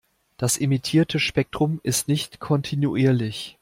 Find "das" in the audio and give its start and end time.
0.37-0.57